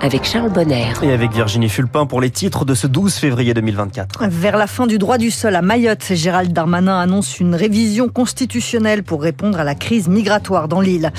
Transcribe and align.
avec 0.00 0.24
Charles 0.24 0.52
Bonner. 0.52 0.92
Et 1.02 1.12
avec 1.12 1.32
Virginie 1.32 1.68
Fulpin 1.68 2.06
pour 2.06 2.20
les 2.20 2.30
titres 2.30 2.64
de 2.64 2.74
ce 2.74 2.86
12 2.86 3.14
février 3.14 3.54
2024. 3.54 4.26
Vers 4.28 4.56
la 4.56 4.66
fin 4.66 4.86
du 4.86 4.98
droit 4.98 5.18
du 5.18 5.30
sol 5.30 5.54
à 5.56 5.62
Mayotte, 5.62 6.12
Gérald 6.12 6.52
Darmanin 6.52 6.98
annonce 6.98 7.40
une 7.40 7.54
révision 7.54 8.08
constitutionnelle 8.08 9.02
pour 9.02 9.22
répondre 9.22 9.58
à 9.58 9.64
la 9.64 9.74
crise 9.74 10.08
migratoire 10.08 10.68
dans 10.68 10.80
l'île. 10.80 11.12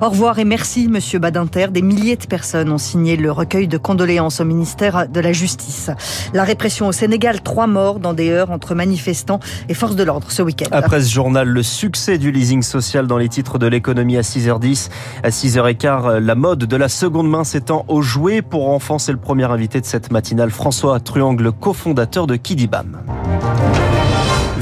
Au 0.00 0.08
revoir 0.08 0.38
et 0.38 0.44
merci, 0.44 0.88
monsieur 0.88 1.18
Badinter. 1.18 1.68
Des 1.70 1.82
milliers 1.82 2.16
de 2.16 2.26
personnes 2.26 2.72
ont 2.72 2.78
signé 2.78 3.16
le 3.16 3.30
recueil 3.30 3.68
de 3.68 3.78
condoléances 3.78 4.40
au 4.40 4.44
ministère 4.44 5.08
de 5.08 5.20
la 5.20 5.32
Justice. 5.32 5.90
La 6.32 6.44
répression 6.44 6.88
au 6.88 6.92
Sénégal, 6.92 7.40
trois 7.42 7.66
morts 7.66 8.00
dans 8.00 8.14
des 8.14 8.30
heures 8.30 8.50
entre 8.50 8.74
manifestants 8.74 9.40
et 9.68 9.74
forces 9.74 9.96
de 9.96 10.02
l'ordre 10.02 10.30
ce 10.30 10.42
week-end. 10.42 10.66
Après 10.72 11.00
ce 11.02 11.12
journal, 11.12 11.48
le 11.48 11.62
succès 11.62 12.18
du 12.18 12.32
leasing 12.32 12.62
social 12.62 13.06
dans 13.06 13.18
les 13.18 13.28
titres 13.28 13.58
de 13.58 13.66
l'économie 13.66 14.16
à 14.16 14.22
6h10. 14.22 14.90
À 15.22 15.30
6h15, 15.30 16.18
la 16.18 16.34
mode 16.34 16.64
de 16.64 16.76
la 16.76 16.88
seconde 16.88 17.28
main 17.28 17.44
s'étend 17.44 17.84
aux 17.88 18.02
pour 18.42 18.70
enfants. 18.70 18.98
C'est 18.98 19.12
le 19.12 19.18
premier 19.18 19.44
invité 19.44 19.80
de 19.80 19.86
cette 19.86 20.10
matinale, 20.10 20.50
François 20.50 20.98
Truangle, 21.00 21.52
cofondateur 21.52 22.26
de 22.26 22.36
Kidibam. 22.36 23.02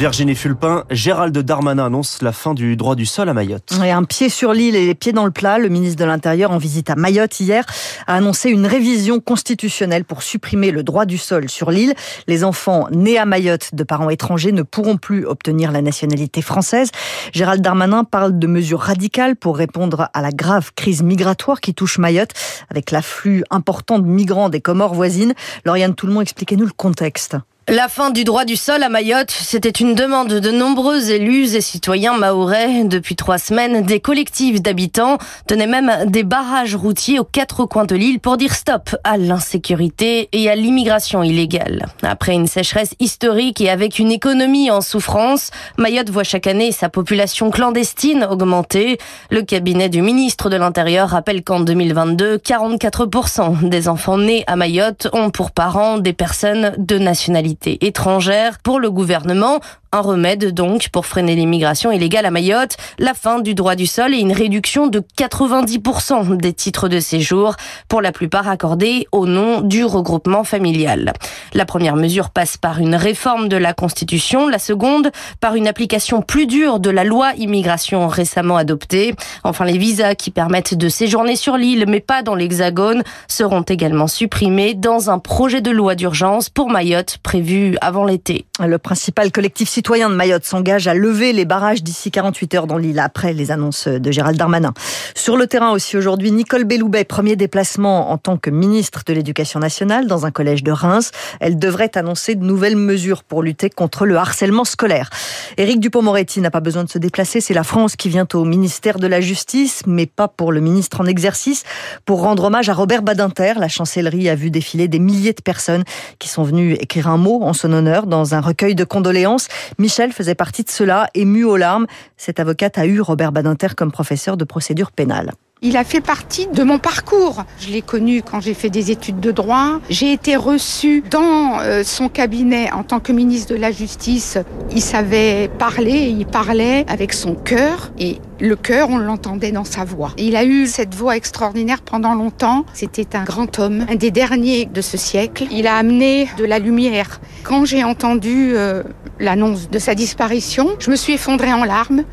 Virginie 0.02 0.34
Fulpin, 0.34 0.82
Gérald 0.90 1.38
Darmanin 1.38 1.86
annonce 1.86 2.22
la 2.22 2.32
fin 2.32 2.54
du 2.54 2.74
droit 2.76 2.96
du 2.96 3.06
sol 3.06 3.28
à 3.28 3.34
Mayotte. 3.34 3.72
Et 3.84 3.92
un 3.92 4.02
pied 4.02 4.30
sur 4.30 4.52
l'île 4.52 4.74
et 4.74 4.84
les 4.84 4.96
pieds 4.96 5.12
dans 5.12 5.24
le 5.24 5.30
plat, 5.30 5.60
le 5.60 5.68
ministre 5.68 5.96
de 6.00 6.04
l'Intérieur 6.04 6.50
en 6.50 6.58
visite 6.58 6.90
à 6.90 6.96
Mayotte 6.96 7.38
hier 7.38 7.64
a 8.08 8.16
annoncé 8.16 8.50
une 8.50 8.66
révision 8.66 9.20
constitutionnelle 9.20 10.04
pour 10.04 10.24
supprimer 10.24 10.72
le 10.72 10.82
droit 10.82 11.04
du 11.04 11.18
sol 11.18 11.48
sur 11.48 11.70
l'île. 11.70 11.94
Les 12.26 12.42
enfants 12.42 12.88
nés 12.90 13.16
à 13.16 13.26
Mayotte 13.26 13.76
de 13.76 13.84
parents 13.84 14.10
étrangers 14.10 14.50
ne 14.50 14.62
pourront 14.62 14.96
plus 14.96 15.24
obtenir 15.24 15.70
la 15.70 15.82
nationalité 15.82 16.42
française. 16.42 16.90
Gérald 17.32 17.62
Darmanin 17.62 18.02
parle 18.02 18.36
de 18.36 18.46
mesures 18.48 18.80
radicales 18.80 19.36
pour 19.36 19.56
répondre 19.56 20.08
à 20.12 20.20
la 20.20 20.32
grave 20.32 20.72
crise 20.74 21.04
migratoire 21.04 21.60
qui 21.60 21.74
touche 21.74 21.98
Mayotte 21.98 22.32
avec 22.70 22.90
l'afflux 22.90 23.44
important 23.50 24.00
de 24.00 24.06
migrants 24.08 24.48
des 24.48 24.60
Comores 24.60 24.94
voisines. 24.94 25.34
Lauriane 25.64 25.94
Tout-le-Monde, 25.94 26.22
expliquez-nous 26.22 26.66
le 26.66 26.72
contexte. 26.76 27.36
La 27.68 27.88
fin 27.88 28.10
du 28.10 28.24
droit 28.24 28.44
du 28.44 28.56
sol 28.56 28.82
à 28.82 28.88
Mayotte, 28.88 29.30
c'était 29.30 29.70
une 29.70 29.94
demande 29.94 30.32
de 30.32 30.50
nombreux 30.50 31.12
élus 31.12 31.54
et 31.54 31.60
citoyens 31.60 32.18
maorais. 32.18 32.82
Depuis 32.82 33.14
trois 33.14 33.38
semaines, 33.38 33.82
des 33.82 34.00
collectifs 34.00 34.60
d'habitants 34.60 35.18
tenaient 35.46 35.68
même 35.68 36.10
des 36.10 36.24
barrages 36.24 36.74
routiers 36.74 37.20
aux 37.20 37.24
quatre 37.24 37.64
coins 37.66 37.84
de 37.84 37.94
l'île 37.94 38.18
pour 38.18 38.36
dire 38.36 38.52
stop 38.52 38.96
à 39.04 39.16
l'insécurité 39.16 40.28
et 40.32 40.50
à 40.50 40.56
l'immigration 40.56 41.22
illégale. 41.22 41.86
Après 42.02 42.32
une 42.32 42.48
sécheresse 42.48 42.96
historique 42.98 43.60
et 43.60 43.70
avec 43.70 44.00
une 44.00 44.10
économie 44.10 44.72
en 44.72 44.80
souffrance, 44.80 45.50
Mayotte 45.78 46.10
voit 46.10 46.24
chaque 46.24 46.48
année 46.48 46.72
sa 46.72 46.88
population 46.88 47.50
clandestine 47.50 48.26
augmenter. 48.28 48.98
Le 49.30 49.42
cabinet 49.42 49.88
du 49.88 50.02
ministre 50.02 50.50
de 50.50 50.56
l'Intérieur 50.56 51.10
rappelle 51.10 51.44
qu'en 51.44 51.60
2022, 51.60 52.38
44% 52.38 53.68
des 53.68 53.88
enfants 53.88 54.18
nés 54.18 54.42
à 54.48 54.56
Mayotte 54.56 55.06
ont 55.12 55.30
pour 55.30 55.52
parents 55.52 55.98
des 55.98 56.12
personnes 56.12 56.74
de 56.76 56.98
nationalité 56.98 57.51
étrangère. 57.66 58.58
Pour 58.58 58.80
le 58.80 58.90
gouvernement, 58.90 59.60
un 59.92 60.00
remède 60.00 60.52
donc 60.52 60.88
pour 60.88 61.04
freiner 61.04 61.34
l'immigration 61.34 61.92
illégale 61.92 62.24
à 62.24 62.30
Mayotte, 62.30 62.76
la 62.98 63.12
fin 63.12 63.40
du 63.40 63.54
droit 63.54 63.74
du 63.74 63.86
sol 63.86 64.14
et 64.14 64.18
une 64.18 64.32
réduction 64.32 64.86
de 64.86 65.02
90% 65.18 66.38
des 66.38 66.54
titres 66.54 66.88
de 66.88 66.98
séjour, 66.98 67.56
pour 67.88 68.00
la 68.00 68.10
plupart 68.10 68.48
accordés 68.48 69.06
au 69.12 69.26
nom 69.26 69.60
du 69.60 69.84
regroupement 69.84 70.44
familial. 70.44 71.12
La 71.52 71.66
première 71.66 71.96
mesure 71.96 72.30
passe 72.30 72.56
par 72.56 72.78
une 72.78 72.94
réforme 72.94 73.48
de 73.48 73.56
la 73.56 73.74
Constitution, 73.74 74.48
la 74.48 74.58
seconde 74.58 75.10
par 75.40 75.56
une 75.56 75.68
application 75.68 76.22
plus 76.22 76.46
dure 76.46 76.80
de 76.80 76.88
la 76.88 77.04
loi 77.04 77.32
immigration 77.36 78.08
récemment 78.08 78.56
adoptée. 78.56 79.14
Enfin, 79.44 79.66
les 79.66 79.76
visas 79.76 80.14
qui 80.14 80.30
permettent 80.30 80.74
de 80.74 80.88
séjourner 80.88 81.36
sur 81.36 81.58
l'île 81.58 81.84
mais 81.86 82.00
pas 82.00 82.22
dans 82.22 82.34
l'Hexagone 82.34 83.02
seront 83.28 83.62
également 83.62 84.06
supprimés 84.06 84.72
dans 84.72 85.10
un 85.10 85.18
projet 85.18 85.60
de 85.60 85.70
loi 85.70 85.94
d'urgence 85.94 86.48
pour 86.48 86.70
Mayotte 86.70 87.18
prévu 87.22 87.76
avant 87.82 88.06
l'été. 88.06 88.46
Le 88.58 88.78
principal 88.78 89.30
collectif 89.30 89.68
citoyen 89.82 90.10
de 90.10 90.14
Mayotte 90.14 90.44
s'engage 90.44 90.86
à 90.86 90.94
lever 90.94 91.32
les 91.32 91.44
barrages 91.44 91.82
d'ici 91.82 92.12
48 92.12 92.54
heures 92.54 92.66
dans 92.68 92.78
l'île 92.78 93.00
après 93.00 93.32
les 93.32 93.50
annonces 93.50 93.88
de 93.88 94.12
Gérald 94.12 94.38
Darmanin. 94.38 94.72
Sur 95.16 95.36
le 95.36 95.48
terrain 95.48 95.72
aussi 95.72 95.96
aujourd'hui, 95.96 96.30
Nicole 96.30 96.62
Belloubet, 96.62 97.02
premier 97.02 97.34
déplacement 97.34 98.12
en 98.12 98.16
tant 98.16 98.36
que 98.36 98.48
ministre 98.48 99.00
de 99.04 99.12
l'Éducation 99.12 99.58
nationale 99.58 100.06
dans 100.06 100.24
un 100.24 100.30
collège 100.30 100.62
de 100.62 100.70
Reims. 100.70 101.10
Elle 101.40 101.58
devrait 101.58 101.90
annoncer 101.98 102.36
de 102.36 102.44
nouvelles 102.44 102.76
mesures 102.76 103.24
pour 103.24 103.42
lutter 103.42 103.70
contre 103.70 104.06
le 104.06 104.16
harcèlement 104.16 104.64
scolaire. 104.64 105.10
Éric 105.56 105.80
Dupont-Moretti 105.80 106.40
n'a 106.40 106.52
pas 106.52 106.60
besoin 106.60 106.84
de 106.84 106.88
se 106.88 106.98
déplacer, 106.98 107.40
c'est 107.40 107.52
la 107.52 107.64
France 107.64 107.96
qui 107.96 108.08
vient 108.08 108.28
au 108.34 108.44
ministère 108.44 109.00
de 109.00 109.08
la 109.08 109.20
Justice, 109.20 109.82
mais 109.88 110.06
pas 110.06 110.28
pour 110.28 110.52
le 110.52 110.60
ministre 110.60 111.00
en 111.00 111.06
exercice, 111.06 111.64
pour 112.04 112.22
rendre 112.22 112.44
hommage 112.44 112.68
à 112.68 112.74
Robert 112.74 113.02
Badinter. 113.02 113.54
La 113.56 113.68
chancellerie 113.68 114.28
a 114.28 114.36
vu 114.36 114.52
défiler 114.52 114.86
des 114.86 115.00
milliers 115.00 115.32
de 115.32 115.42
personnes 115.42 115.82
qui 116.20 116.28
sont 116.28 116.44
venues 116.44 116.74
écrire 116.74 117.08
un 117.08 117.16
mot 117.16 117.42
en 117.42 117.52
son 117.52 117.72
honneur 117.72 118.06
dans 118.06 118.36
un 118.36 118.40
recueil 118.40 118.76
de 118.76 118.84
condoléances. 118.84 119.48
Michel 119.78 120.12
faisait 120.12 120.34
partie 120.34 120.64
de 120.64 120.70
cela, 120.70 121.08
ému 121.14 121.44
aux 121.44 121.56
larmes. 121.56 121.86
Cette 122.16 122.40
avocate 122.40 122.78
a 122.78 122.86
eu 122.86 123.00
Robert 123.00 123.32
Badinter 123.32 123.68
comme 123.76 123.92
professeur 123.92 124.36
de 124.36 124.44
procédure 124.44 124.92
pénale. 124.92 125.32
Il 125.64 125.76
a 125.76 125.84
fait 125.84 126.00
partie 126.00 126.48
de 126.48 126.64
mon 126.64 126.80
parcours. 126.80 127.44
Je 127.60 127.70
l'ai 127.70 127.82
connu 127.82 128.20
quand 128.20 128.40
j'ai 128.40 128.52
fait 128.52 128.68
des 128.68 128.90
études 128.90 129.20
de 129.20 129.30
droit. 129.30 129.78
J'ai 129.88 130.12
été 130.12 130.34
reçue 130.34 131.04
dans 131.08 131.60
euh, 131.60 131.84
son 131.84 132.08
cabinet 132.08 132.72
en 132.72 132.82
tant 132.82 132.98
que 132.98 133.12
ministre 133.12 133.54
de 133.54 133.60
la 133.60 133.70
Justice. 133.70 134.38
Il 134.72 134.82
savait 134.82 135.48
parler, 135.60 136.08
il 136.18 136.26
parlait 136.26 136.84
avec 136.88 137.12
son 137.12 137.36
cœur 137.36 137.92
et 137.96 138.18
le 138.40 138.56
cœur, 138.56 138.90
on 138.90 138.98
l'entendait 138.98 139.52
dans 139.52 139.62
sa 139.62 139.84
voix. 139.84 140.14
Il 140.18 140.34
a 140.34 140.44
eu 140.44 140.66
cette 140.66 140.96
voix 140.96 141.16
extraordinaire 141.16 141.80
pendant 141.80 142.16
longtemps. 142.16 142.66
C'était 142.74 143.14
un 143.16 143.22
grand 143.22 143.60
homme, 143.60 143.86
un 143.88 143.94
des 143.94 144.10
derniers 144.10 144.64
de 144.66 144.80
ce 144.80 144.96
siècle. 144.96 145.44
Il 145.52 145.68
a 145.68 145.76
amené 145.76 146.28
de 146.38 146.44
la 146.44 146.58
lumière. 146.58 147.20
Quand 147.44 147.64
j'ai 147.64 147.84
entendu 147.84 148.54
euh, 148.56 148.82
l'annonce 149.18 149.70
de 149.70 149.78
sa 149.78 149.94
disparition, 149.94 150.70
je 150.78 150.90
me 150.90 150.96
suis 150.96 151.14
effondrée 151.14 151.52
en 151.52 151.64
larmes 151.64 152.04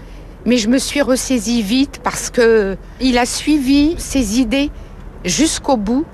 mais 0.46 0.58
je 0.58 0.70
me 0.70 0.78
suis 0.78 1.02
ressaisie 1.02 1.62
vite 1.62 2.00
parce 2.04 2.30
que 2.30 2.78
il 3.02 3.18
a 3.18 3.26
suivi 3.26 3.96
ses 3.98 4.40
idées 4.40 4.70
jusqu'au 5.26 5.78
bout 5.78 6.06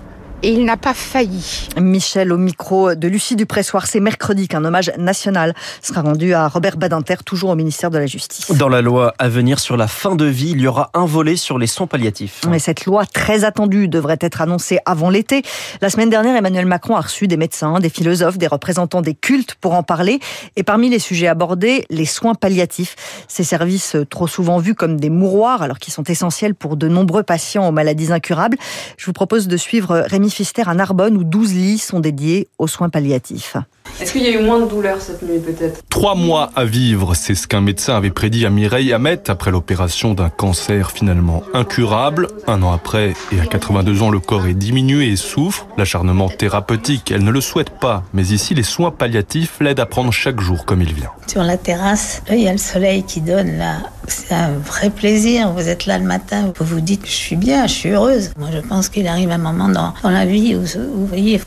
et 0.45 0.49
il 0.49 0.63
n'a 0.63 0.77
pas 0.77 0.93
failli. 0.93 1.69
Michel 1.75 2.31
au 2.31 2.37
micro 2.37 2.93
de 2.93 3.07
Lucie 3.07 3.35
Dupressoir, 3.35 3.87
c'est 3.87 3.99
mercredi 3.99 4.47
qu'un 4.47 4.63
hommage 4.63 4.91
national 4.95 5.55
sera 5.81 6.03
rendu 6.03 6.35
à 6.35 6.47
Robert 6.47 6.77
Badinter, 6.77 7.15
toujours 7.25 7.49
au 7.49 7.55
ministère 7.55 7.89
de 7.89 7.97
la 7.97 8.05
Justice. 8.05 8.51
Dans 8.51 8.69
la 8.69 8.83
loi 8.83 9.15
à 9.17 9.27
venir 9.27 9.57
sur 9.57 9.75
la 9.75 9.87
fin 9.87 10.15
de 10.15 10.25
vie, 10.25 10.51
il 10.51 10.61
y 10.61 10.67
aura 10.67 10.91
un 10.93 11.07
volet 11.07 11.35
sur 11.35 11.57
les 11.57 11.65
soins 11.65 11.87
palliatifs. 11.87 12.41
Mais 12.47 12.59
cette 12.59 12.85
loi 12.85 13.07
très 13.07 13.43
attendue 13.43 13.87
devrait 13.87 14.19
être 14.21 14.39
annoncée 14.39 14.77
avant 14.85 15.09
l'été. 15.09 15.41
La 15.81 15.89
semaine 15.89 16.11
dernière, 16.11 16.35
Emmanuel 16.35 16.67
Macron 16.67 16.95
a 16.95 17.01
reçu 17.01 17.27
des 17.27 17.37
médecins, 17.37 17.79
des 17.79 17.89
philosophes, 17.89 18.37
des 18.37 18.45
représentants 18.45 19.01
des 19.01 19.15
cultes 19.15 19.55
pour 19.55 19.73
en 19.73 19.81
parler. 19.81 20.19
Et 20.57 20.61
parmi 20.61 20.91
les 20.91 20.99
sujets 20.99 21.27
abordés, 21.27 21.85
les 21.89 22.05
soins 22.05 22.35
palliatifs. 22.35 22.95
Ces 23.27 23.43
services 23.43 23.97
trop 24.11 24.27
souvent 24.27 24.59
vus 24.59 24.75
comme 24.75 24.99
des 24.99 25.09
mouroirs, 25.09 25.63
alors 25.63 25.79
qu'ils 25.79 25.93
sont 25.93 26.03
essentiels 26.03 26.53
pour 26.53 26.77
de 26.77 26.87
nombreux 26.87 27.23
patients 27.23 27.67
aux 27.67 27.71
maladies 27.71 28.13
incurables. 28.13 28.57
Je 28.97 29.07
vous 29.07 29.13
propose 29.13 29.47
de 29.47 29.57
suivre 29.57 30.05
Rémi 30.05 30.34
Fister 30.35 30.63
à 30.67 30.73
Narbonne 30.73 31.15
où 31.15 31.23
12 31.23 31.53
lits 31.53 31.77
sont 31.77 32.01
dédiés 32.01 32.49
aux 32.57 32.67
soins 32.67 32.89
palliatifs. 32.89 33.55
Est-ce 34.01 34.11
qu'il 34.11 34.23
y 34.23 34.27
a 34.27 34.31
eu 34.31 34.43
moins 34.43 34.59
de 34.59 34.65
douleurs 34.65 34.99
cette 34.99 35.21
nuit 35.21 35.39
peut-être? 35.39 35.81
Trois 35.89 36.15
mois 36.15 36.51
à 36.57 36.65
vivre, 36.65 37.13
c'est 37.15 37.35
ce 37.35 37.47
qu'un 37.47 37.61
médecin 37.61 37.95
avait 37.95 38.09
prédit 38.09 38.45
à 38.45 38.49
Mireille 38.49 38.91
Hamet 38.91 39.29
après 39.29 39.51
l'opération 39.51 40.13
d'un 40.13 40.29
cancer 40.29 40.91
finalement 40.91 41.43
incurable. 41.53 42.27
Un 42.47 42.61
an 42.63 42.73
après, 42.73 43.13
et 43.31 43.39
à 43.39 43.45
82 43.45 44.01
ans, 44.01 44.09
le 44.09 44.19
corps 44.19 44.47
est 44.47 44.53
diminué 44.53 45.07
et 45.11 45.15
souffre. 45.15 45.67
L'acharnement 45.77 46.27
thérapeutique, 46.27 47.11
elle 47.11 47.23
ne 47.23 47.31
le 47.31 47.39
souhaite 47.39 47.69
pas. 47.69 48.03
Mais 48.13 48.23
ici, 48.23 48.53
les 48.53 48.63
soins 48.63 48.91
palliatifs 48.91 49.61
l'aident 49.61 49.79
à 49.79 49.85
prendre 49.85 50.11
chaque 50.11 50.41
jour 50.41 50.65
comme 50.65 50.81
il 50.81 50.93
vient. 50.93 51.11
Sur 51.27 51.43
la 51.43 51.57
terrasse, 51.57 52.21
il 52.29 52.41
y 52.41 52.49
a 52.49 52.51
le 52.51 52.57
soleil 52.57 53.03
qui 53.03 53.21
donne 53.21 53.57
là. 53.57 53.77
C'est 54.07 54.33
un 54.33 54.51
vrai 54.57 54.89
plaisir. 54.89 55.51
Vous 55.51 55.69
êtes 55.69 55.85
là 55.85 55.97
le 55.99 56.05
matin, 56.05 56.51
vous 56.59 56.65
vous 56.65 56.81
dites, 56.81 57.05
je 57.05 57.11
suis 57.11 57.37
bien, 57.37 57.65
je 57.65 57.73
suis 57.73 57.89
heureuse. 57.91 58.31
Moi, 58.37 58.49
je 58.51 58.59
pense 58.59 58.89
qu'il 58.89 59.07
arrive 59.07 59.31
un 59.31 59.37
moment 59.37 59.69
dans, 59.69 59.93
dans 60.03 60.09
la 60.15 60.25
vie 60.25 60.55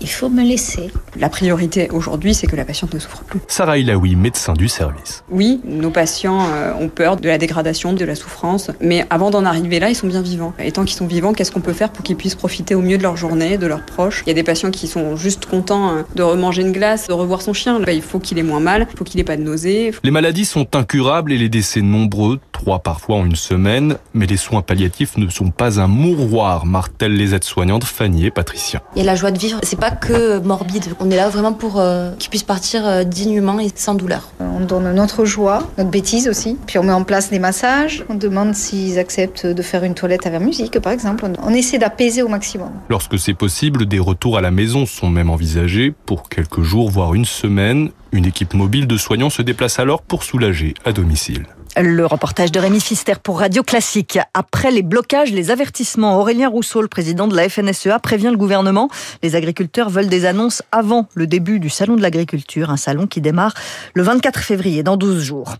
il 0.00 0.08
faut 0.08 0.28
me 0.28 0.42
laisser. 0.42 0.90
La 1.18 1.28
priorité 1.28 1.88
aujourd'hui, 1.90 2.34
c'est 2.34 2.46
que 2.46 2.56
la 2.56 2.64
patiente 2.64 2.94
ne 2.94 2.98
souffre 2.98 3.24
plus. 3.24 3.40
Sarah 3.48 3.78
Ilaoui, 3.78 4.14
médecin 4.16 4.52
du 4.52 4.68
service. 4.68 5.24
Oui, 5.30 5.60
nos 5.64 5.90
patients 5.90 6.46
euh, 6.52 6.72
ont 6.78 6.88
peur 6.88 7.16
de 7.16 7.28
la 7.28 7.38
dégradation, 7.38 7.92
de 7.92 8.04
la 8.04 8.14
souffrance, 8.14 8.70
mais 8.80 9.06
avant 9.10 9.30
d'en 9.30 9.44
arriver 9.44 9.78
là, 9.78 9.88
ils 9.88 9.94
sont 9.94 10.06
bien 10.06 10.22
vivants. 10.22 10.52
Et 10.58 10.72
tant 10.72 10.84
qu'ils 10.84 10.96
sont 10.96 11.06
vivants, 11.06 11.32
qu'est-ce 11.32 11.50
qu'on 11.50 11.60
peut 11.60 11.72
faire 11.72 11.90
pour 11.90 12.04
qu'ils 12.04 12.16
puissent 12.16 12.34
profiter 12.34 12.74
au 12.74 12.82
mieux 12.82 12.98
de 12.98 13.02
leur 13.02 13.16
journée, 13.16 13.58
de 13.58 13.66
leurs 13.66 13.84
proches? 13.84 14.22
Il 14.26 14.28
y 14.28 14.32
a 14.32 14.34
des 14.34 14.42
patients 14.42 14.70
qui 14.70 14.86
sont 14.86 15.16
juste 15.16 15.46
contents 15.46 15.90
euh, 15.90 16.02
de 16.14 16.22
remanger 16.22 16.62
une 16.62 16.72
glace, 16.72 17.08
de 17.08 17.12
revoir 17.12 17.42
son 17.42 17.52
chien. 17.52 17.80
il 17.88 18.02
faut 18.02 18.18
qu'il 18.18 18.38
ait 18.38 18.42
moins 18.42 18.60
mal, 18.60 18.86
il 18.90 18.96
faut 18.96 19.04
qu'il 19.04 19.20
ait 19.20 19.24
pas 19.24 19.36
de 19.36 19.42
nausées. 19.42 19.92
Les 20.04 20.10
maladies 20.10 20.44
sont 20.44 20.76
incurables 20.76 21.32
et 21.32 21.38
les 21.38 21.48
décès 21.48 21.80
nombreux. 21.80 22.38
Trois 22.58 22.80
parfois 22.80 23.16
en 23.16 23.24
une 23.24 23.36
semaine. 23.36 23.96
Mais 24.14 24.26
les 24.26 24.36
soins 24.36 24.62
palliatifs 24.62 25.16
ne 25.16 25.28
sont 25.28 25.50
pas 25.50 25.80
un 25.80 25.86
mouroir, 25.86 26.66
martèlent 26.66 27.16
les 27.16 27.34
aides-soignantes 27.34 27.84
Fanny 27.84 28.26
et 28.26 28.30
Patricia. 28.30 28.82
Et 28.96 29.04
la 29.04 29.14
joie 29.14 29.30
de 29.30 29.38
vivre, 29.38 29.60
c'est 29.62 29.78
pas 29.78 29.92
que 29.92 30.38
morbide. 30.40 30.84
On 31.00 31.10
est 31.10 31.16
là 31.16 31.28
vraiment 31.28 31.52
pour 31.52 31.78
euh, 31.78 32.12
qu'ils 32.18 32.30
puissent 32.30 32.42
partir 32.42 32.86
euh, 32.86 33.04
dignement 33.04 33.60
et 33.60 33.70
sans 33.74 33.94
douleur. 33.94 34.28
On 34.40 34.60
donne 34.60 34.92
notre 34.92 35.24
joie, 35.24 35.62
notre 35.78 35.90
bêtise 35.90 36.28
aussi. 36.28 36.58
Puis 36.66 36.78
on 36.78 36.82
met 36.82 36.92
en 36.92 37.04
place 37.04 37.30
des 37.30 37.38
massages. 37.38 38.04
On 38.08 38.14
demande 38.14 38.54
s'ils 38.54 38.98
acceptent 38.98 39.46
de 39.46 39.62
faire 39.62 39.84
une 39.84 39.94
toilette 39.94 40.26
avec 40.26 40.40
musique, 40.40 40.78
par 40.80 40.92
exemple. 40.92 41.26
On 41.42 41.50
essaie 41.50 41.78
d'apaiser 41.78 42.22
au 42.22 42.28
maximum. 42.28 42.70
Lorsque 42.88 43.18
c'est 43.18 43.34
possible, 43.34 43.86
des 43.86 44.00
retours 44.00 44.36
à 44.36 44.40
la 44.40 44.50
maison 44.50 44.84
sont 44.84 45.08
même 45.08 45.30
envisagés 45.30 45.94
pour 46.06 46.28
quelques 46.28 46.62
jours, 46.62 46.90
voire 46.90 47.14
une 47.14 47.24
semaine. 47.24 47.90
Une 48.10 48.24
équipe 48.24 48.54
mobile 48.54 48.86
de 48.86 48.96
soignants 48.96 49.30
se 49.30 49.42
déplace 49.42 49.78
alors 49.78 50.02
pour 50.02 50.22
soulager 50.24 50.74
à 50.84 50.92
domicile. 50.92 51.44
Le 51.80 52.06
reportage 52.06 52.50
de 52.50 52.58
Rémi 52.58 52.80
Fister 52.80 53.14
pour 53.22 53.38
Radio 53.38 53.62
Classique. 53.62 54.18
Après 54.34 54.72
les 54.72 54.82
blocages, 54.82 55.30
les 55.30 55.52
avertissements, 55.52 56.18
Aurélien 56.18 56.48
Rousseau, 56.48 56.82
le 56.82 56.88
président 56.88 57.28
de 57.28 57.36
la 57.36 57.48
FNSEA, 57.48 58.00
prévient 58.00 58.30
le 58.32 58.36
gouvernement. 58.36 58.88
Les 59.22 59.36
agriculteurs 59.36 59.88
veulent 59.88 60.08
des 60.08 60.24
annonces 60.24 60.60
avant 60.72 61.08
le 61.14 61.28
début 61.28 61.60
du 61.60 61.70
Salon 61.70 61.94
de 61.94 62.02
l'agriculture, 62.02 62.70
un 62.70 62.76
salon 62.76 63.06
qui 63.06 63.20
démarre 63.20 63.54
le 63.94 64.02
24 64.02 64.40
février, 64.40 64.82
dans 64.82 64.96
12 64.96 65.22
jours. 65.22 65.54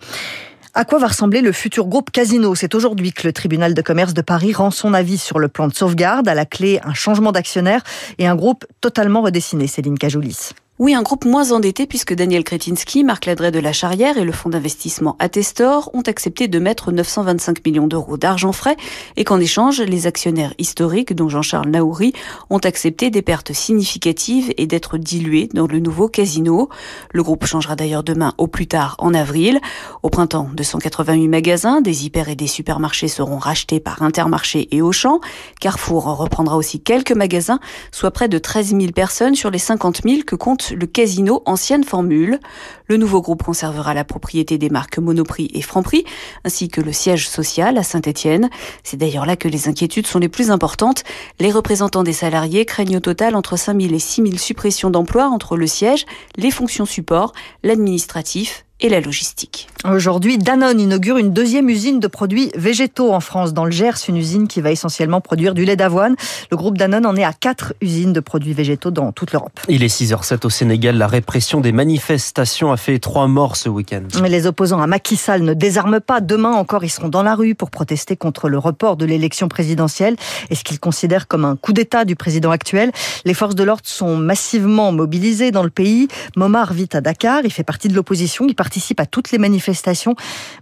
À 0.75 0.85
quoi 0.85 0.99
va 0.99 1.07
ressembler 1.07 1.41
le 1.41 1.53
futur 1.53 1.87
groupe 1.87 2.11
Casino? 2.11 2.57
C'est 2.57 2.75
aujourd'hui 2.75 3.13
que 3.13 3.25
le 3.25 3.33
tribunal 3.33 3.75
de 3.75 3.83
commerce 3.83 4.13
de 4.13 4.23
Paris 4.23 4.53
rend 4.53 4.73
son 4.73 4.95
avis 4.95 5.19
sur 5.19 5.39
le 5.39 5.47
plan 5.47 5.69
de 5.69 5.75
sauvegarde. 5.75 6.27
À 6.27 6.35
la 6.35 6.47
clé, 6.47 6.81
un 6.83 6.95
changement 6.95 7.31
d'actionnaire 7.31 7.83
et 8.19 8.27
un 8.27 8.35
groupe 8.35 8.65
totalement 8.81 9.23
redessiné. 9.23 9.69
Céline 9.69 9.99
Cajoulis. 9.99 10.51
Oui, 10.81 10.95
un 10.95 11.03
groupe 11.03 11.25
moins 11.25 11.51
endetté 11.51 11.89
puisque 11.89 12.15
Daniel 12.15 12.45
Kretinsky, 12.45 13.03
Marc 13.03 13.27
Ladret 13.27 13.51
de 13.51 13.59
la 13.59 13.73
Charrière 13.73 14.17
et 14.17 14.23
le 14.23 14.31
fonds 14.31 14.49
d'investissement 14.49 15.17
Attestor 15.19 15.91
ont 15.93 16.03
accepté 16.03 16.47
de 16.47 16.61
mettre 16.61 16.93
925 16.93 17.67
millions 17.67 17.89
d'euros 17.89 18.17
d'argent 18.17 18.53
frais 18.53 18.77
et 19.17 19.25
qu'en 19.25 19.41
échange, 19.41 19.81
les 19.81 20.07
actionnaires 20.07 20.55
historiques, 20.57 21.17
dont 21.17 21.29
Jean-Charles 21.29 21.69
Naouri, 21.71 22.13
ont 22.49 22.59
accepté 22.59 23.11
des 23.11 23.23
pertes 23.23 23.53
significatives 23.53 24.55
et 24.57 24.69
d'être 24.69 24.99
dilués 24.99 25.49
dans 25.53 25.67
le 25.67 25.81
nouveau 25.81 26.07
casino. 26.07 26.69
Le 27.13 27.25
groupe 27.25 27.45
changera 27.45 27.75
d'ailleurs 27.75 28.05
demain 28.05 28.35
au 28.39 28.47
plus 28.47 28.69
tard 28.69 28.95
en 28.99 29.15
avril. 29.15 29.59
Au 30.05 30.11
printemps, 30.11 30.49
288 30.55 31.27
magasins, 31.27 31.81
des 31.81 32.07
hyper 32.07 32.29
et 32.29 32.37
des 32.37 32.47
supermarchés 32.47 33.09
seront 33.09 33.39
rachetés 33.39 33.81
par 33.81 34.03
Intermarché 34.03 34.69
et 34.71 34.81
Auchan. 34.81 35.19
Carrefour 35.61 36.05
reprendra 36.05 36.57
aussi 36.57 36.79
quelques 36.79 37.11
magasins, 37.11 37.59
soit 37.91 38.13
près 38.13 38.29
de 38.29 38.39
13 38.39 38.77
000 38.79 38.93
personnes 38.93 39.35
sur 39.35 39.51
les 39.51 39.59
50 39.59 40.03
000 40.05 40.21
que 40.25 40.37
compte 40.37 40.68
le 40.71 40.87
casino 40.87 41.43
ancienne 41.47 41.85
formule. 41.85 42.41
Le 42.87 42.97
nouveau 42.97 43.21
groupe 43.21 43.43
conservera 43.43 43.95
la 43.95 44.05
propriété 44.05 44.59
des 44.59 44.71
marques 44.71 44.99
Monoprix 44.99 45.51
et 45.55 45.63
Franprix, 45.63 46.05
ainsi 46.45 46.69
que 46.69 46.81
le 46.81 46.93
siège 46.93 47.29
social 47.29 47.79
à 47.79 47.83
Saint-Étienne. 47.83 48.49
C'est 48.83 48.97
d'ailleurs 48.97 49.27
là 49.27 49.37
que 49.37 49.49
les 49.49 49.69
inquiétudes 49.69 50.07
sont 50.07 50.19
les 50.19 50.29
plus 50.29 50.51
importantes. 50.51 51.05
Les 51.41 51.51
représentants 51.51 52.03
des 52.03 52.13
salariés 52.13 52.65
craignent 52.65 52.97
au 52.97 53.01
total 53.01 53.37
entre 53.37 53.57
5 53.57 53.81
000 53.81 53.95
et 53.95 53.99
6 53.99 54.23
000 54.23 54.37
suppressions 54.37 54.91
d'emplois 54.91 55.29
entre 55.29 55.57
le 55.57 55.67
siège, 55.67 56.07
les 56.37 56.51
fonctions 56.51 56.87
support, 56.87 57.33
l'administratif 57.63 58.65
et 58.81 58.89
la 58.89 59.01
logistique. 59.01 59.69
Aujourd'hui, 59.85 60.39
Danone 60.39 60.81
inaugure 60.81 61.19
une 61.19 61.33
deuxième 61.33 61.69
usine 61.69 62.01
de 62.01 62.07
produits 62.07 62.51
végétaux 62.57 63.13
en 63.13 63.21
France, 63.21 63.53
dans 63.53 63.65
le 63.65 63.71
Gers, 63.71 63.97
une 64.09 64.17
usine 64.17 64.49
qui 64.49 64.61
va 64.61 64.73
essentiellement 64.73 65.21
produire 65.21 65.55
du 65.55 65.65
lait 65.65 65.77
d'avoine. 65.77 66.17
Le 66.51 66.57
groupe 66.57 66.77
Danone 66.77 67.07
en 67.07 67.15
est 67.17 67.25
à 67.25 67.33
quatre 67.33 67.75
usines 67.81 68.13
de 68.13 68.21
produits 68.21 68.53
végétaux 68.55 68.91
dans 68.91 69.13
toute 69.13 69.33
l'Europe. 69.33 69.59
Il 69.69 69.83
est 69.83 69.87
6h07 69.87 70.45
au 70.47 70.51
Sénégal. 70.51 70.97
La 70.97 71.07
répression 71.07 71.61
des 71.61 71.73
manifestations 71.73 72.73
a 72.73 72.77
fait 72.77 72.99
trois 72.99 73.29
morts 73.29 73.57
ce 73.57 73.69
week-end. 73.69 74.03
Les 74.29 74.47
opposants 74.47 74.81
à 74.81 74.87
Macky 74.87 75.17
Sall 75.17 75.43
ne 75.43 75.55
désarment 75.55 76.01
pas. 76.01 76.21
Demain 76.21 76.53
encore, 76.53 76.85
ils 76.85 76.91
seront 76.91 77.09
dans 77.09 77.23
la 77.23 77.35
rue 77.35 77.55
pour 77.55 77.71
protester 77.71 78.17
contre 78.17 78.49
le 78.49 78.59
report 78.59 78.97
de 78.97 79.07
l'élection 79.07 79.49
présidentielle 79.49 80.17
et 80.51 80.55
ce 80.55 80.65
qu'ils 80.65 80.81
considèrent 80.81 81.29
comme 81.29 81.45
un 81.45 81.57
coup 81.57 81.73
d'État 81.73 82.05
du 82.05 82.17
président 82.17 82.51
actuel. 82.51 82.91
Les 83.25 83.35
forces 83.35 83.55
de 83.55 83.63
l'ordre 83.63 83.83
sont 83.85 84.17
massivement 84.17 84.93
mobilisées 84.93 85.51
dans 85.51 85.63
le 85.63 85.71
pays. 85.71 86.09
Momar 86.37 86.73
vit 86.73 86.89
à 86.93 87.01
Dakar. 87.01 87.43
Il 87.45 87.53
fait 87.53 87.63
partie 87.65 87.89
de 87.89 87.95
l'opposition. 87.95 88.45
Il 88.49 88.55
participe 88.69 89.01
à 89.01 89.07
toutes 89.07 89.31
les 89.31 89.39
manifestations, 89.39 90.15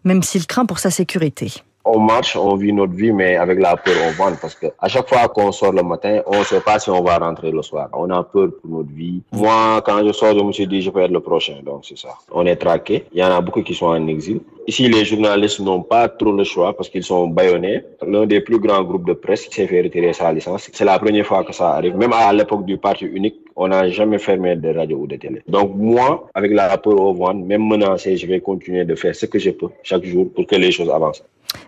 même 0.05 0.23
s'il 0.23 0.47
craint 0.47 0.65
pour 0.65 0.79
sa 0.79 0.93
sécurité 0.93 1.53
on 1.87 2.01
marche, 2.01 2.37
on 2.37 2.57
vit 2.57 2.73
notre 2.73 2.93
vie, 2.93 3.13
mais 3.13 3.37
avec 3.37 3.61
la 3.61 3.77
peur, 3.77 3.95
on 4.07 4.11
vend 4.11 4.37
parce 4.41 4.55
que 4.55 4.67
à 4.79 4.89
chaque 4.89 5.09
fois 5.09 5.29
qu'on 5.29 5.53
sort 5.53 5.73
le 5.73 5.83
matin, 5.83 6.21
on 6.27 6.41
ne 6.41 6.45
sait 6.45 6.61
pas 6.61 6.79
si 6.79 6.91
on 6.91 7.03
va 7.03 7.17
rentrer 7.19 7.53
le 7.53 7.63
soir. 7.63 7.89
On 7.93 8.11
a 8.11 8.23
peur 8.25 8.49
pour 8.61 8.71
notre 8.71 8.93
vie. 8.93 9.23
Moi, 9.33 9.81
quand 9.87 10.05
je 10.07 10.13
sors, 10.13 10.37
je 10.37 10.45
me 10.45 10.53
suis 10.53 10.67
dit, 10.67 10.83
je 10.83 10.91
peux 10.91 11.01
être 11.01 11.13
le 11.13 11.21
prochain. 11.21 11.59
Donc, 11.65 11.85
c'est 11.85 11.97
ça. 11.97 12.09
On 12.33 12.45
est 12.45 12.57
traqué. 12.57 13.05
Il 13.13 13.21
y 13.21 13.25
en 13.25 13.31
a 13.31 13.41
beaucoup 13.41 13.63
qui 13.63 13.75
sont 13.75 13.87
en 13.87 14.07
exil. 14.09 14.41
Ici, 14.67 14.89
les 14.89 15.05
journalistes 15.05 15.61
n'ont 15.61 15.83
pas 15.83 16.09
trop 16.09 16.33
le 16.33 16.43
choix 16.43 16.77
parce 16.77 16.89
qu'ils 16.89 17.05
sont 17.05 17.29
baïonnés. 17.29 17.83
L'un 18.05 18.27
des 18.27 18.41
plus 18.41 18.59
grands 18.59 18.83
groupes 18.83 19.07
de 19.07 19.13
presse 19.13 19.49
s'est 19.49 19.69
fait 19.69 19.81
retirer 19.81 20.13
sa 20.13 20.33
licence. 20.33 20.69
C'est 20.73 20.85
la 20.85 20.99
première 20.99 21.25
fois 21.25 21.45
que 21.45 21.53
ça 21.53 21.75
arrive. 21.75 21.97
Même 21.97 22.13
à 22.13 22.33
l'époque 22.33 22.65
du 22.65 22.77
parti 22.77 23.05
unique, 23.05 23.37
on 23.55 23.69
n'a 23.69 23.89
jamais 23.89 24.19
fermé 24.19 24.57
de 24.57 24.69
radio 24.75 24.99
ou 24.99 25.07
de 25.07 25.17
télé. 25.17 25.41
Donc 25.47 25.73
moi, 25.77 26.29
avec 26.35 26.53
la 26.53 26.77
peur 26.79 27.01
au 27.01 27.15
ventre, 27.15 27.47
même 27.47 27.65
menacé, 27.67 28.17
je 28.17 28.27
vais 28.27 28.41
continuer 28.41 28.85
de 28.85 28.97
faire 28.97 29.15
ce 29.15 29.27
que 29.27 29.39
je 29.39 29.51
peux 29.51 29.69
chaque 29.85 30.05
jour 30.05 30.27
pour 30.35 30.47
que 30.47 30.57
les 30.57 30.73
choses 30.73 30.91
avancent. 30.91 31.23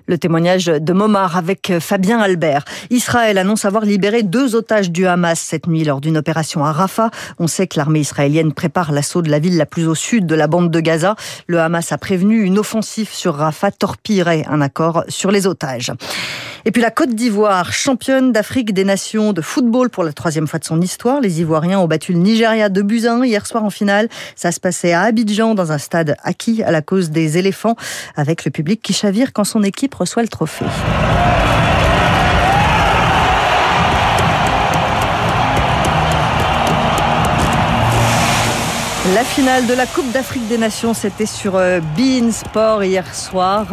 Le 0.06 0.18
témoignage 0.18 0.66
de 0.66 0.92
Momar 0.92 1.36
avec 1.36 1.72
Fabien 1.80 2.18
Albert. 2.18 2.64
Israël 2.90 3.38
annonce 3.38 3.64
avoir 3.64 3.84
libéré 3.84 4.22
deux 4.22 4.54
otages 4.54 4.90
du 4.90 5.06
Hamas 5.06 5.38
cette 5.38 5.66
nuit 5.66 5.84
lors 5.84 6.00
d'une 6.00 6.16
opération 6.16 6.64
à 6.64 6.72
Rafah. 6.72 7.10
On 7.38 7.46
sait 7.46 7.66
que 7.66 7.78
l'armée 7.78 8.00
israélienne 8.00 8.52
prépare 8.52 8.92
l'assaut 8.92 9.22
de 9.22 9.30
la 9.30 9.38
ville 9.38 9.56
la 9.56 9.66
plus 9.66 9.86
au 9.86 9.94
sud 9.94 10.26
de 10.26 10.34
la 10.34 10.46
bande 10.46 10.70
de 10.70 10.80
Gaza. 10.80 11.16
Le 11.46 11.60
Hamas 11.60 11.92
a 11.92 11.98
prévenu 11.98 12.42
une 12.42 12.58
offensive 12.58 13.10
sur 13.10 13.34
Rafah 13.34 13.70
torpillerait 13.70 14.44
un 14.48 14.60
accord 14.60 15.04
sur 15.08 15.30
les 15.30 15.46
otages. 15.46 15.92
Et 16.64 16.70
puis 16.70 16.82
la 16.82 16.90
Côte 16.90 17.14
d'Ivoire, 17.14 17.72
championne 17.72 18.32
d'Afrique 18.32 18.74
des 18.74 18.84
Nations 18.84 19.32
de 19.32 19.40
football 19.40 19.88
pour 19.88 20.04
la 20.04 20.12
troisième 20.12 20.46
fois 20.46 20.58
de 20.58 20.64
son 20.64 20.80
histoire. 20.80 21.20
Les 21.20 21.40
Ivoiriens 21.40 21.78
ont 21.78 21.86
battu 21.86 22.12
le 22.12 22.18
Nigeria 22.18 22.68
de 22.68 22.82
buts 22.82 23.06
hier 23.24 23.46
soir 23.46 23.64
en 23.64 23.70
finale. 23.70 24.08
Ça 24.36 24.52
se 24.52 24.60
passait 24.60 24.92
à 24.92 25.02
Abidjan 25.02 25.54
dans 25.54 25.72
un 25.72 25.78
stade 25.78 26.16
acquis 26.24 26.62
à 26.62 26.70
la 26.70 26.82
cause 26.82 27.10
des 27.10 27.38
éléphants 27.38 27.76
avec 28.16 28.44
le 28.44 28.50
public 28.50 28.82
qui 28.82 28.92
chavire 28.92 29.32
quand 29.32 29.44
son 29.44 29.62
équipe 29.62 29.77
reçoit 29.86 30.22
le 30.22 30.28
trophée. 30.28 30.64
La 39.14 39.24
finale 39.24 39.66
de 39.66 39.72
la 39.74 39.86
Coupe 39.86 40.10
d'Afrique 40.12 40.46
des 40.48 40.58
Nations, 40.58 40.92
c'était 40.92 41.24
sur 41.24 41.56
euh, 41.56 41.80
Bein 41.96 42.30
Sport 42.30 42.84
hier 42.84 43.14
soir. 43.14 43.66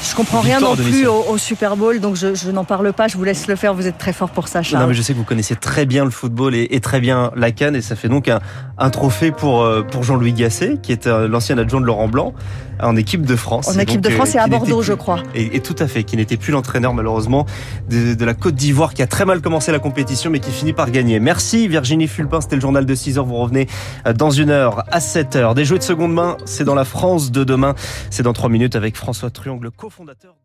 Euh, 0.00 0.10
je 0.10 0.14
comprends 0.14 0.40
rien 0.40 0.60
non 0.60 0.76
plus 0.76 1.06
au, 1.06 1.38
Super 1.38 1.76
Bowl, 1.76 2.00
donc 2.00 2.16
je, 2.16 2.50
n'en 2.50 2.64
parle 2.64 2.92
pas. 2.92 3.08
Je 3.08 3.16
vous 3.16 3.24
laisse 3.24 3.46
le 3.46 3.56
faire. 3.56 3.74
Vous 3.74 3.86
êtes 3.86 3.98
très 3.98 4.12
fort 4.12 4.30
pour 4.30 4.48
ça, 4.48 4.62
Charles. 4.62 4.82
Non, 4.82 4.88
mais 4.88 4.94
je 4.94 5.02
sais 5.02 5.12
que 5.12 5.18
vous 5.18 5.24
connaissez 5.24 5.56
très 5.56 5.86
bien 5.86 6.04
le 6.04 6.10
football 6.10 6.54
et, 6.54 6.80
très 6.80 7.00
bien 7.00 7.30
la 7.36 7.50
canne, 7.50 7.76
et 7.76 7.82
ça 7.82 7.96
fait 7.96 8.08
donc 8.08 8.28
un, 8.28 8.90
trophée 8.90 9.30
pour 9.30 9.62
euh, 9.62 9.82
pour 9.82 10.02
Jean-Louis 10.02 10.32
Gasset, 10.32 10.78
qui 10.82 10.92
est 10.92 11.06
euh, 11.06 11.28
l'ancien 11.28 11.58
adjoint 11.58 11.80
de 11.80 11.86
Laurent 11.86 12.08
Blanc 12.08 12.34
en 12.82 12.96
équipe 12.96 13.26
de 13.26 13.36
France. 13.36 13.68
En 13.68 13.78
équipe 13.78 14.00
de 14.00 14.10
France 14.10 14.34
et 14.34 14.38
à 14.38 14.46
Bordeaux, 14.46 14.82
je 14.82 14.92
crois. 14.92 15.22
Et, 15.34 15.60
tout 15.60 15.76
à 15.78 15.86
fait, 15.86 16.04
qui 16.04 16.16
n'était 16.16 16.36
plus 16.36 16.52
l'entraîneur 16.52 16.94
malheureusement 16.94 17.46
de, 17.88 18.14
de, 18.14 18.24
la 18.24 18.34
Côte 18.34 18.54
d'Ivoire, 18.54 18.94
qui 18.94 19.02
a 19.02 19.06
très 19.06 19.24
mal 19.24 19.40
commencé 19.40 19.72
la 19.72 19.78
compétition, 19.78 20.30
mais 20.30 20.40
qui 20.40 20.50
finit 20.50 20.72
par 20.72 20.90
gagner. 20.90 21.20
Merci 21.20 21.68
Virginie 21.68 22.08
Fulpin, 22.08 22.40
c'était 22.40 22.56
le 22.56 22.62
journal 22.62 22.86
de 22.86 22.94
6 22.94 23.18
heures. 23.18 23.26
Vous 23.26 23.36
revenez 23.36 23.68
euh, 24.06 24.12
dans 24.12 24.30
une 24.30 24.50
heure 24.50 24.84
à 24.90 25.00
7 25.00 25.36
heures. 25.36 25.54
Des 25.54 25.64
jeux 25.64 25.78
de 25.78 25.82
seconde 25.82 26.12
main, 26.12 26.36
c'est 26.44 26.64
dans 26.64 26.74
la 26.74 26.84
France 26.84 27.30
de 27.30 27.44
demain. 27.44 27.74
C'est 28.10 28.22
dans 28.22 28.32
3 28.32 28.48
minutes 28.48 28.76
avec 28.76 28.96
François 28.96 29.30
Truong, 29.30 29.62
le 29.62 29.70
cofondateur. 29.90 30.40